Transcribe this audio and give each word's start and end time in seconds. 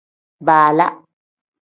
Baala. 0.47 0.87